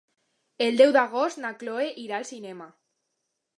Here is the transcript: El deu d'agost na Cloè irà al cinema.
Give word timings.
El 0.67 0.79
deu 0.79 0.93
d'agost 0.95 1.41
na 1.45 1.53
Cloè 1.61 1.85
irà 2.07 2.19
al 2.23 2.27
cinema. 2.33 2.71